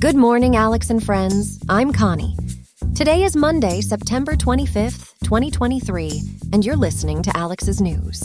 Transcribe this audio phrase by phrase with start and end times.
[0.00, 1.62] Good morning, Alex and friends.
[1.68, 2.34] I'm Connie.
[2.94, 6.22] Today is Monday, September 25th, 2023,
[6.54, 8.20] and you're listening to Alex's News.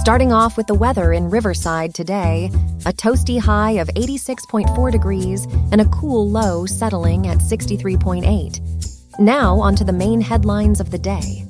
[0.00, 2.50] Starting off with the weather in Riverside today,
[2.86, 9.18] a toasty high of 86.4 degrees and a cool low settling at 63.8.
[9.18, 11.44] Now, onto the main headlines of the day.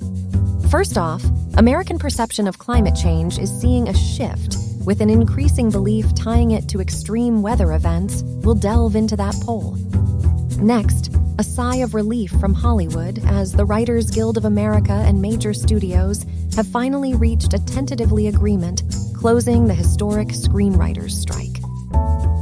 [0.69, 1.23] First off,
[1.59, 4.57] American perception of climate change is seeing a shift,
[4.87, 8.23] with an increasing belief tying it to extreme weather events.
[8.25, 9.77] We'll delve into that poll.
[10.59, 15.53] Next, a sigh of relief from Hollywood as the Writers Guild of America and major
[15.53, 16.25] studios
[16.57, 18.83] have finally reached a tentatively agreement
[19.15, 21.52] closing the historic screenwriters strike.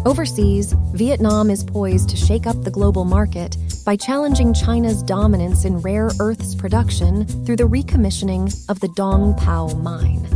[0.07, 5.77] Overseas, Vietnam is poised to shake up the global market by challenging China's dominance in
[5.77, 10.27] rare earths production through the recommissioning of the Dong Pao mine.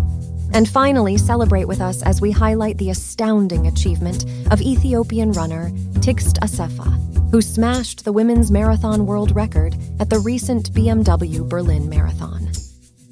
[0.52, 5.70] And finally, celebrate with us as we highlight the astounding achievement of Ethiopian runner
[6.00, 12.52] Tigst Assefa, who smashed the women's marathon world record at the recent BMW Berlin Marathon.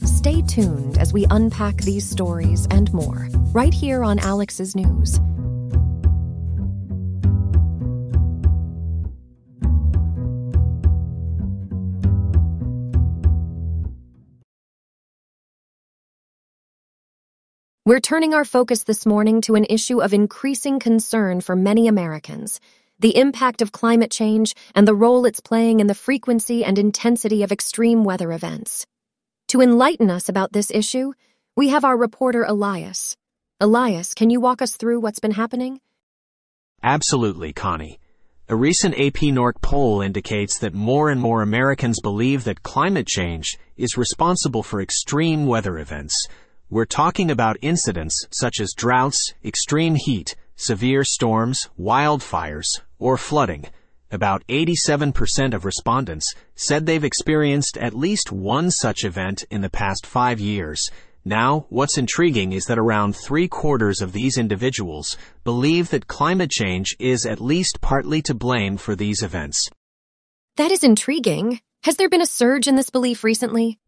[0.05, 5.19] Stay tuned as we unpack these stories and more, right here on Alex's News.
[17.85, 22.61] We're turning our focus this morning to an issue of increasing concern for many Americans
[23.01, 27.43] the impact of climate change and the role it's playing in the frequency and intensity
[27.43, 28.87] of extreme weather events.
[29.49, 31.13] To enlighten us about this issue,
[31.57, 33.17] we have our reporter Elias.
[33.59, 35.81] Elias, can you walk us through what's been happening?
[36.85, 37.99] Absolutely, Connie.
[38.49, 43.59] A recent AP NORC poll indicates that more and more Americans believe that climate change
[43.77, 46.29] is responsible for extreme weather events.
[46.73, 53.67] We're talking about incidents such as droughts, extreme heat, severe storms, wildfires, or flooding.
[54.11, 60.07] About 87% of respondents said they've experienced at least one such event in the past
[60.07, 60.91] five years.
[61.27, 66.97] Now, what's intriguing is that around three quarters of these individuals believe that climate change
[66.99, 69.69] is at least partly to blame for these events.
[70.57, 71.61] That is intriguing.
[71.85, 73.79] Has there been a surge in this belief recently?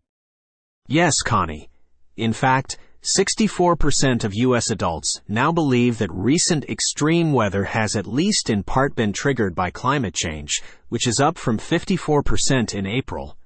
[0.87, 1.71] Yes, Connie.
[2.17, 4.71] In fact, 64% of U.S.
[4.71, 9.71] adults now believe that recent extreme weather has at least in part been triggered by
[9.71, 13.37] climate change, which is up from 54% in April.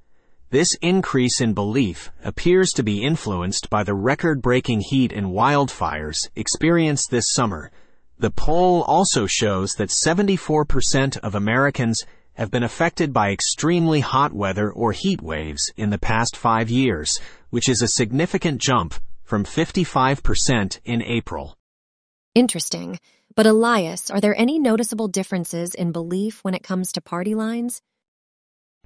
[0.51, 7.11] This increase in belief appears to be influenced by the record-breaking heat and wildfires experienced
[7.11, 7.71] this summer.
[8.19, 12.05] The poll also shows that 74% of Americans
[12.35, 17.21] have been affected by extremely hot weather or heat waves in the past five years,
[17.51, 18.95] which is a significant jump
[19.25, 21.57] from 55% in April.
[22.35, 22.99] Interesting.
[23.35, 27.83] But Elias, are there any noticeable differences in belief when it comes to party lines?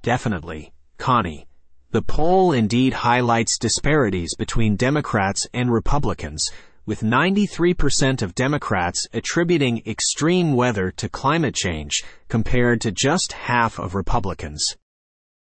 [0.01, 0.73] Definitely.
[0.97, 1.47] Connie.
[1.91, 6.49] The poll indeed highlights disparities between Democrats and Republicans,
[6.85, 13.95] with 93% of Democrats attributing extreme weather to climate change compared to just half of
[13.95, 14.75] Republicans.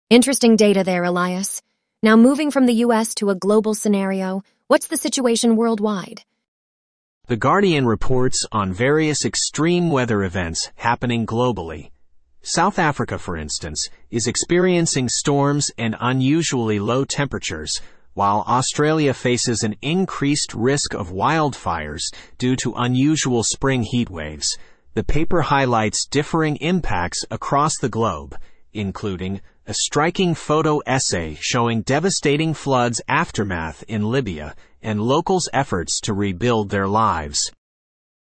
[0.10, 1.62] Interesting data there, Elias.
[2.06, 3.16] Now moving from the U.S.
[3.16, 6.22] to a global scenario, What's the situation worldwide?
[7.26, 11.90] The Guardian reports on various extreme weather events happening globally.
[12.44, 17.82] South Africa, for instance, is experiencing storms and unusually low temperatures,
[18.14, 24.60] while Australia faces an increased risk of wildfires due to unusual spring heat waves.
[24.94, 28.38] The paper highlights differing impacts across the globe,
[28.74, 36.14] including a striking photo essay showing devastating floods aftermath in Libya and locals' efforts to
[36.14, 37.52] rebuild their lives.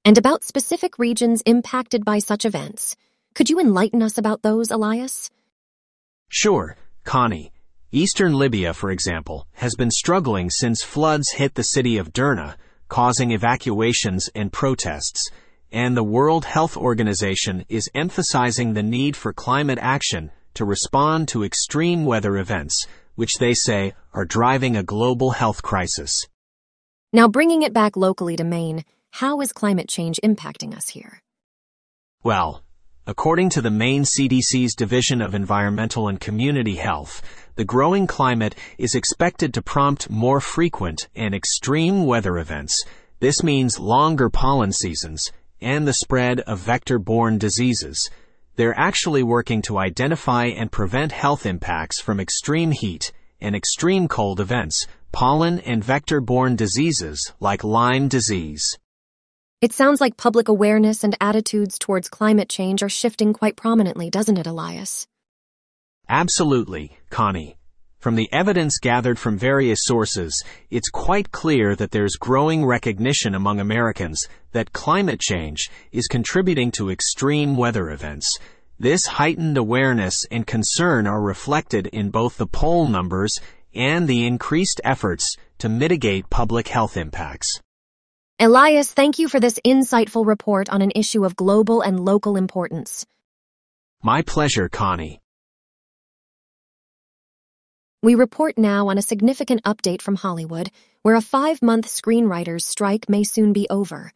[0.04, 2.94] And about specific regions impacted by such events.
[3.34, 5.28] Could you enlighten us about those, Elias?
[6.28, 7.50] Sure, Connie.
[7.90, 12.56] Eastern Libya, for example, has been struggling since floods hit the city of Derna,
[12.88, 15.30] causing evacuations and protests.
[15.72, 21.44] And the World Health Organization is emphasizing the need for climate action to respond to
[21.44, 26.26] extreme weather events, which they say are driving a global health crisis.
[27.12, 31.22] Now, bringing it back locally to Maine, how is climate change impacting us here?
[32.24, 32.64] Well,
[33.06, 37.22] according to the Maine CDC's Division of Environmental and Community Health,
[37.54, 42.84] the growing climate is expected to prompt more frequent and extreme weather events.
[43.20, 45.30] This means longer pollen seasons
[45.60, 48.10] and the spread of vector-borne diseases.
[48.56, 54.40] They're actually working to identify and prevent health impacts from extreme heat and extreme cold
[54.40, 58.76] events pollen and vector-borne diseases like Lyme disease.
[59.60, 64.38] It sounds like public awareness and attitudes towards climate change are shifting quite prominently, doesn't
[64.38, 65.06] it, Elias?
[66.08, 67.56] Absolutely, Connie.
[68.04, 73.60] From the evidence gathered from various sources, it's quite clear that there's growing recognition among
[73.60, 78.38] Americans that climate change is contributing to extreme weather events.
[78.78, 83.40] This heightened awareness and concern are reflected in both the poll numbers
[83.74, 87.58] and the increased efforts to mitigate public health impacts.
[88.38, 93.06] Elias, thank you for this insightful report on an issue of global and local importance.
[94.02, 95.22] My pleasure, Connie.
[98.04, 100.70] We report now on a significant update from Hollywood,
[101.00, 104.12] where a five-month screenwriters strike may soon be over.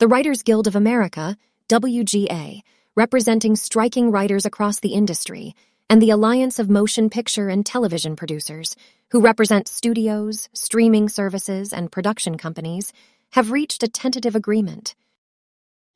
[0.00, 1.38] The Writers Guild of America,
[1.70, 2.60] WGA,
[2.94, 5.54] representing striking writers across the industry,
[5.88, 8.76] and the Alliance of Motion Picture and Television Producers,
[9.12, 12.92] who represent studios, streaming services, and production companies,
[13.30, 14.94] have reached a tentative agreement.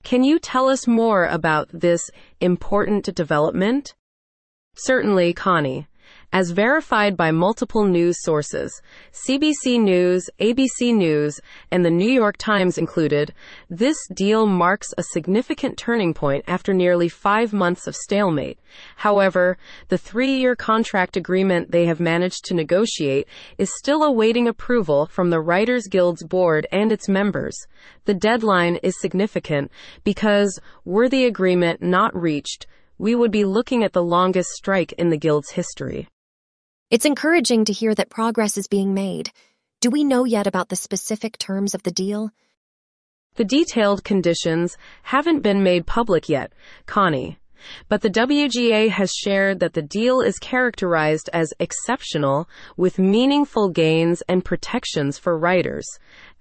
[0.04, 3.94] Can you tell us more about this important development?
[4.74, 5.86] Certainly, Connie.
[6.32, 8.80] As verified by multiple news sources,
[9.12, 11.40] CBC News, ABC News,
[11.72, 13.34] and the New York Times included,
[13.68, 18.60] this deal marks a significant turning point after nearly five months of stalemate.
[18.94, 23.26] However, the three-year contract agreement they have managed to negotiate
[23.58, 27.58] is still awaiting approval from the Writers Guild's board and its members.
[28.04, 29.72] The deadline is significant
[30.04, 32.68] because, were the agreement not reached,
[32.98, 36.06] we would be looking at the longest strike in the Guild's history.
[36.90, 39.30] It's encouraging to hear that progress is being made.
[39.80, 42.30] Do we know yet about the specific terms of the deal?
[43.36, 46.52] The detailed conditions haven't been made public yet,
[46.86, 47.38] Connie.
[47.88, 54.22] But the WGA has shared that the deal is characterized as exceptional with meaningful gains
[54.28, 55.86] and protections for writers.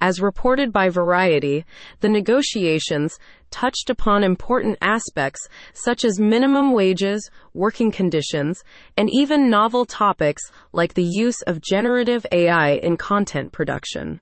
[0.01, 1.65] As reported by Variety,
[1.99, 3.19] the negotiations
[3.51, 8.63] touched upon important aspects such as minimum wages, working conditions,
[8.95, 14.21] and even novel topics like the use of generative AI in content production.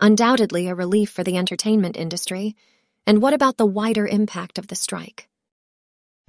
[0.00, 2.56] Undoubtedly a relief for the entertainment industry.
[3.06, 5.28] And what about the wider impact of the strike?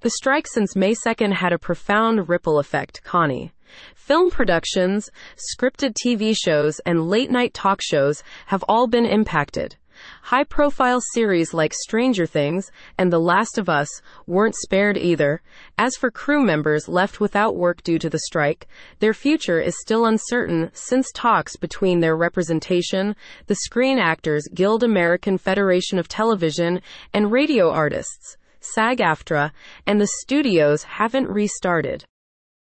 [0.02, 3.52] The strike since May 2nd had a profound ripple effect, Connie.
[3.94, 9.76] Film productions, scripted TV shows, and late night talk shows have all been impacted.
[10.24, 15.44] High profile series like Stranger Things and The Last of Us weren't spared either.
[15.78, 18.68] As for crew members left without work due to the strike,
[18.98, 23.16] their future is still uncertain since talks between their representation,
[23.46, 26.82] the Screen Actors Guild American Federation of Television,
[27.14, 29.52] and radio artists SAG AFTRA,
[29.86, 32.06] and the studios haven't restarted.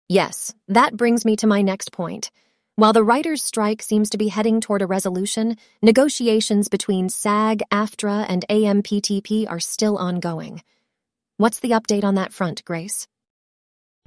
[0.10, 2.30] Yes, that brings me to my next point.
[2.76, 8.26] While the writers' strike seems to be heading toward a resolution, negotiations between SAG, AFTRA,
[8.28, 10.62] and AMPTP are still ongoing.
[11.38, 13.08] What's the update on that front, Grace?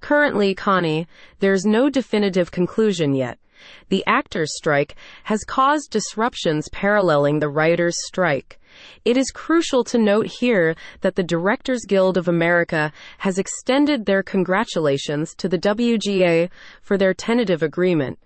[0.00, 1.06] Currently, Connie,
[1.38, 3.38] there's no definitive conclusion yet.
[3.88, 8.58] The actors' strike has caused disruptions paralleling the writers' strike.
[9.04, 14.22] It is crucial to note here that the Directors Guild of America has extended their
[14.22, 16.50] congratulations to the WGA
[16.82, 18.18] for their tentative agreement,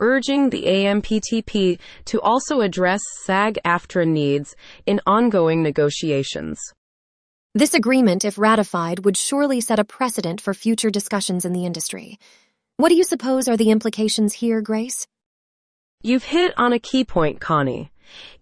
[0.00, 4.54] urging the AMPTP to also address SAG AFTRA needs
[4.84, 6.58] in ongoing negotiations.
[7.54, 12.18] This agreement, if ratified, would surely set a precedent for future discussions in the industry.
[12.78, 15.06] What do you suppose are the implications here, Grace?
[16.02, 17.90] You've hit on a key point, Connie.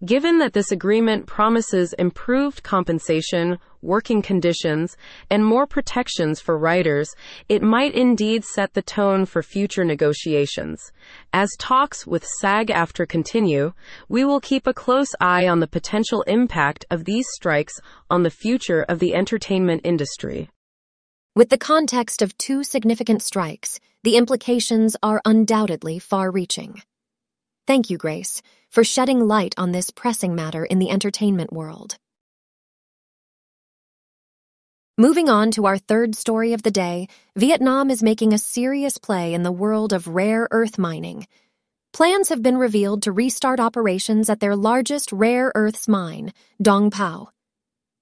[0.03, 4.97] Given that this agreement promises improved compensation, working conditions,
[5.29, 7.15] and more protections for writers,
[7.47, 10.91] it might indeed set the tone for future negotiations.
[11.31, 13.71] As talks with SAG AFTRA continue,
[14.09, 18.29] we will keep a close eye on the potential impact of these strikes on the
[18.29, 20.49] future of the entertainment industry.
[21.35, 26.79] With the context of two significant strikes, the implications are undoubtedly far reaching.
[27.65, 31.97] Thank you, Grace, for shedding light on this pressing matter in the entertainment world.
[34.95, 39.33] Moving on to our third story of the day, Vietnam is making a serious play
[39.33, 41.25] in the world of rare earth mining.
[41.91, 46.31] Plans have been revealed to restart operations at their largest rare earths mine,
[46.61, 47.29] Dong Pao.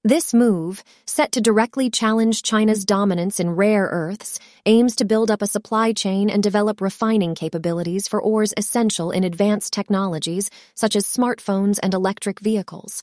[0.06, 5.42] This move, set to directly challenge China's dominance in rare earths, aims to build up
[5.42, 11.06] a supply chain and develop refining capabilities for ores essential in advanced technologies such as
[11.06, 13.02] smartphones and electric vehicles.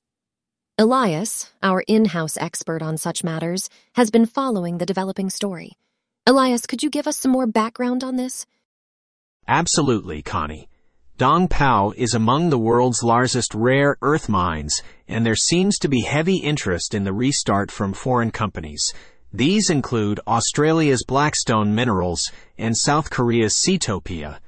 [0.76, 5.72] Elias, our in-house expert on such matters, has been following the developing story.
[6.26, 8.44] Elias, could you give us some more background on this?
[9.48, 10.69] Absolutely, Connie.
[11.20, 16.00] Dong Pao is among the world's largest rare earth mines, and there seems to be
[16.00, 18.94] heavy interest in the restart from foreign companies.
[19.30, 24.38] These include Australia's Blackstone Minerals and South Korea's Seatopia.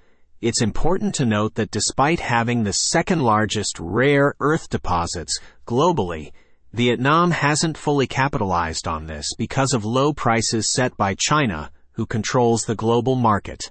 [0.40, 6.32] It's important to note that despite having the second largest rare earth deposits globally,
[6.72, 12.62] Vietnam hasn't fully capitalized on this because of low prices set by China, who controls
[12.62, 13.70] the global market.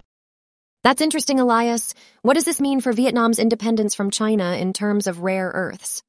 [0.83, 1.93] That's interesting, Elias.
[2.23, 6.01] What does this mean for Vietnam's independence from China in terms of rare earths?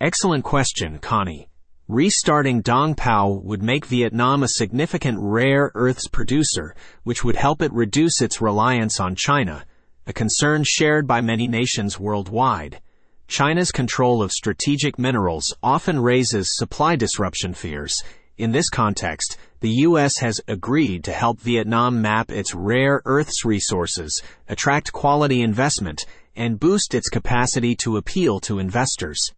[0.00, 1.48] Excellent question, Connie.
[1.88, 7.72] Restarting Dong Pao would make Vietnam a significant rare earths producer, which would help it
[7.72, 9.64] reduce its reliance on China,
[10.06, 12.80] a concern shared by many nations worldwide.
[13.26, 18.00] China's control of strategic minerals often raises supply disruption fears.
[18.42, 20.18] In this context, the U.S.
[20.18, 26.92] has agreed to help Vietnam map its rare earths resources, attract quality investment, and boost
[26.92, 29.32] its capacity to appeal to investors.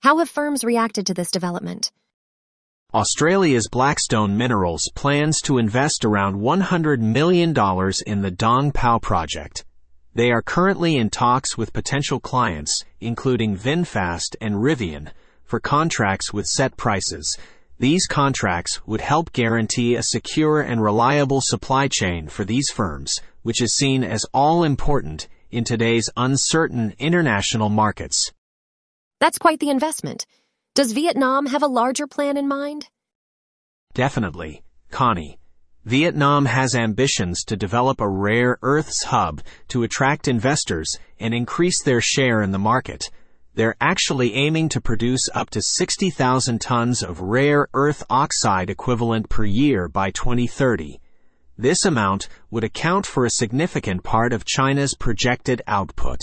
[0.00, 1.92] How have firms reacted to this development?
[2.94, 7.50] Australia's Blackstone Minerals plans to invest around $100 million
[8.06, 9.66] in the Dong Pao project.
[10.14, 15.10] They are currently in talks with potential clients, including VinFast and Rivian,
[15.44, 17.36] for contracts with set prices,
[17.78, 23.60] these contracts would help guarantee a secure and reliable supply chain for these firms, which
[23.60, 28.32] is seen as all important in today's uncertain international markets.
[29.20, 30.26] That's quite the investment.
[30.74, 32.88] Does Vietnam have a larger plan in mind?
[33.92, 34.62] Definitely.
[34.90, 35.38] Connie,
[35.84, 42.00] Vietnam has ambitions to develop a rare earths hub to attract investors and increase their
[42.00, 43.10] share in the market.
[43.56, 49.44] They're actually aiming to produce up to 60,000 tons of rare earth oxide equivalent per
[49.44, 51.00] year by 2030.
[51.56, 56.18] This amount would account for a significant part of China's projected output.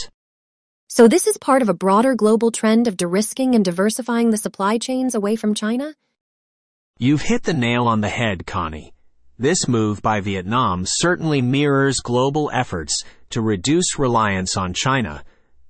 [0.90, 4.78] So this is part of a broader global trend of de-risking and diversifying the supply
[4.78, 5.96] chains away from China?
[7.00, 8.94] You've hit the nail on the head, Connie.
[9.40, 15.24] This move by Vietnam certainly mirrors global efforts to reduce reliance on China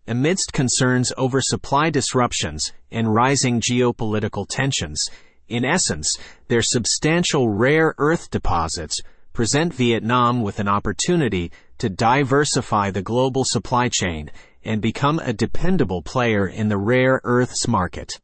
[0.08, 5.10] amidst concerns over supply disruptions and rising geopolitical tensions.
[5.48, 6.18] In essence,
[6.48, 9.02] their substantial rare earth deposits
[9.34, 14.30] present Vietnam with an opportunity to diversify the global supply chain
[14.64, 18.20] and become a dependable player in the rare earths market.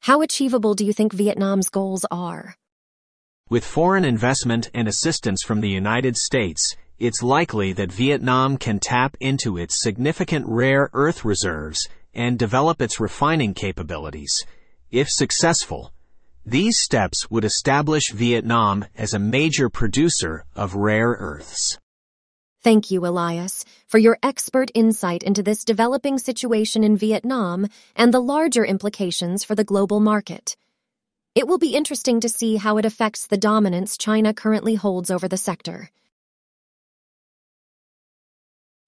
[0.00, 2.56] How achievable do you think Vietnam's goals are?
[3.48, 9.16] With foreign investment and assistance from the United States, it's likely that Vietnam can tap
[9.18, 14.46] into its significant rare earth reserves and develop its refining capabilities.
[14.88, 15.92] If successful,
[16.46, 21.76] these steps would establish Vietnam as a major producer of rare earths.
[22.62, 27.66] Thank you, Elias, for your expert insight into this developing situation in Vietnam
[27.96, 30.56] and the larger implications for the global market.
[31.34, 35.26] It will be interesting to see how it affects the dominance China currently holds over
[35.26, 35.90] the sector.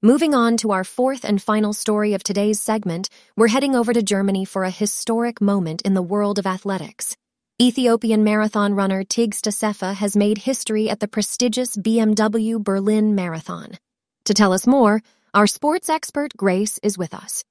[0.05, 3.09] Moving on to our fourth and final story of today's segment,
[3.39, 7.17] we're heading over to Germany for a historic moment in the world of athletics.
[7.59, 13.79] Ethiopian marathon runner Tigst Assefa has made history at the prestigious BMW Berlin Marathon.
[14.27, 15.01] To tell us more,
[15.33, 17.43] our sports expert Grace is with us.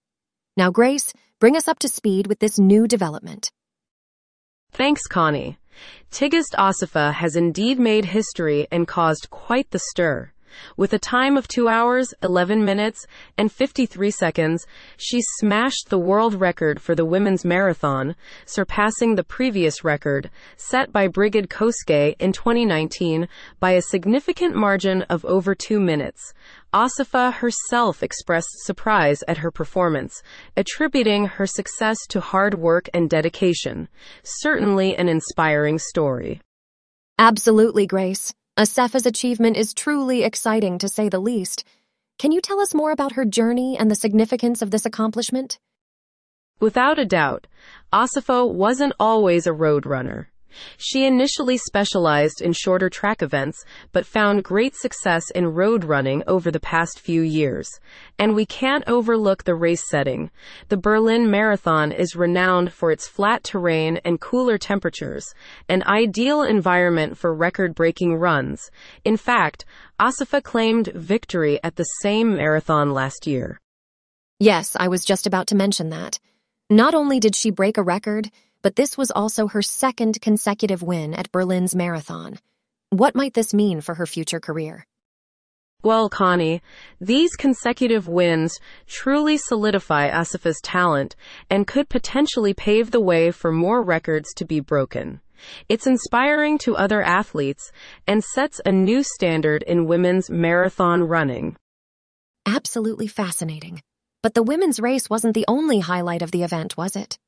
[0.56, 3.52] Now, Grace, bring us up to speed with this new development.
[4.72, 5.58] Thanks, Connie.
[6.12, 10.34] Tigst Assefa has indeed made history and caused quite the stir.
[10.78, 13.06] With a time of 2 hours, 11 minutes,
[13.38, 14.66] and 53 seconds,
[14.98, 21.08] she smashed the world record for the women's marathon, surpassing the previous record, set by
[21.08, 23.28] Brigid Kosgei in 2019,
[23.60, 26.34] by a significant margin of over 2 minutes.
[26.74, 30.24] Assefa herself expressed surprise at her performance,
[30.58, 33.88] attributing her success to hard work and dedication.
[34.24, 36.42] Certainly an inspiring story.
[37.20, 38.34] Absolutely, Grace.
[38.56, 41.64] Assefa's achievement is truly exciting to say the least.
[42.20, 45.58] Can you tell us more about her journey and the significance of this accomplishment?
[46.60, 47.48] Without a doubt,
[47.92, 50.30] Assefa wasn't always a road runner.
[50.78, 56.52] She initially specialized in shorter track events, but found great success in road running over
[56.52, 57.70] the past few years.
[58.20, 60.32] And we can't overlook the race setting.
[60.70, 65.26] The Berlin Marathon is renowned for its flat terrain and cooler temperatures,
[65.70, 68.70] an ideal environment for record-breaking runs.
[69.04, 69.66] In fact,
[70.00, 73.60] Assefa claimed victory at the same marathon last year.
[74.40, 76.20] Yes, I was just about to mention that.
[76.70, 78.30] Not only did she break a record,
[78.63, 82.39] but this was also her second consecutive win at Berlin's marathon.
[82.89, 84.88] What might this mean for her future career?
[85.84, 86.62] Well, Connie,
[87.01, 91.17] these consecutive wins truly solidify Assefa's talent
[91.50, 95.20] and could potentially pave the way for more records to be broken.
[95.67, 97.70] It's inspiring to other athletes
[98.08, 101.58] and sets a new standard in women's marathon running.
[102.46, 103.82] Absolutely fascinating.
[104.22, 107.20] But the women's race wasn't the only highlight of the event, was it?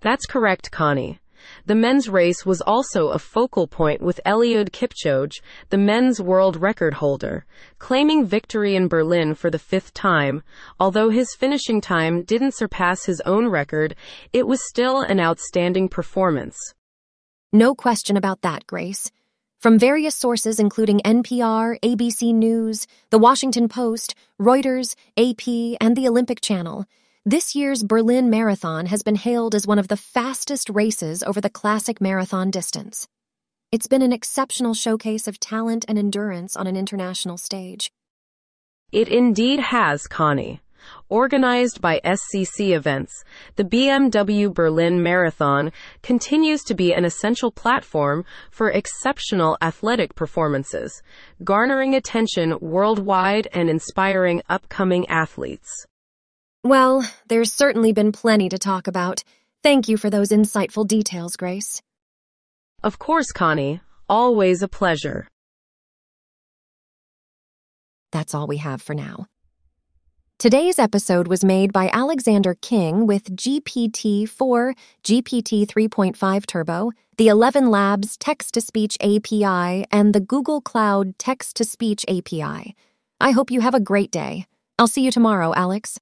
[0.00, 1.18] That's correct, Connie.
[1.66, 5.40] The men's race was also a focal point with Eliud Kipchoge,
[5.70, 7.44] the men's world record holder,
[7.78, 10.42] claiming victory in Berlin for the fifth time.
[10.78, 13.94] Although his finishing time didn't surpass his own record,
[14.32, 16.56] it was still an outstanding performance.
[17.52, 19.10] No question about that, Grace.
[19.60, 26.40] From various sources including NPR, ABC News, The Washington Post, Reuters, AP, and the Olympic
[26.40, 26.86] Channel,
[27.26, 31.50] this year's Berlin Marathon has been hailed as one of the fastest races over the
[31.50, 33.06] classic marathon distance.
[33.70, 37.92] It's been an exceptional showcase of talent and endurance on an international stage.
[38.90, 40.62] It indeed has, Connie.
[41.10, 43.22] Organized by SCC Events,
[43.56, 45.72] the BMW Berlin Marathon
[46.02, 51.02] continues to be an essential platform for exceptional athletic performances,
[51.44, 55.86] garnering attention worldwide and inspiring upcoming athletes.
[56.62, 59.24] Well, there's certainly been plenty to talk about.
[59.62, 61.80] Thank you for those insightful details, Grace.
[62.82, 63.80] Of course, Connie.
[64.08, 65.26] Always a pleasure.
[68.12, 69.26] That's all we have for now.
[70.38, 74.74] Today's episode was made by Alexander King with GPT 4,
[75.04, 81.64] GPT 3.5 Turbo, the ElevenLabs Text to Speech API, and the Google Cloud Text to
[81.64, 82.74] Speech API.
[83.20, 84.46] I hope you have a great day.
[84.78, 85.98] I'll see you tomorrow, Alex.